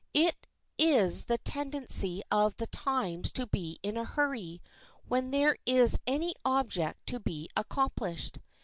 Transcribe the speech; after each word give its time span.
It 0.15 0.47
is 0.79 1.25
the 1.25 1.37
tendency 1.37 2.23
of 2.31 2.55
the 2.55 2.65
times 2.65 3.31
to 3.33 3.45
be 3.45 3.77
in 3.83 3.97
a 3.97 4.03
hurry 4.03 4.59
when 5.07 5.29
there 5.29 5.57
is 5.63 5.99
any 6.07 6.33
object 6.43 7.05
to 7.09 7.19
be 7.19 7.47
accomplished. 7.55 8.39